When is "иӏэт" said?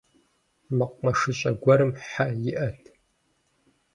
2.49-2.83